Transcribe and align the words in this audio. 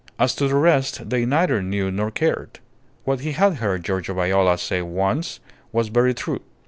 As 0.17 0.33
to 0.33 0.47
the 0.47 0.55
rest, 0.55 1.11
they 1.11 1.27
neither 1.27 1.61
knew 1.61 1.91
nor 1.91 2.09
cared. 2.09 2.59
What 3.03 3.19
he 3.19 3.33
had 3.33 3.57
heard 3.57 3.83
Giorgio 3.85 4.15
Viola 4.15 4.57
say 4.57 4.81
once 4.81 5.39
was 5.71 5.89
very 5.89 6.15
true. 6.15 6.41